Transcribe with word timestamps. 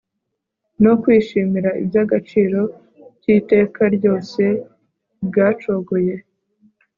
no 0.83 0.93
kwishimira 1.01 1.69
ibyagaciro 1.81 2.61
kiteka 3.21 3.81
ryose 3.95 4.43
bwacogoye 5.27 6.15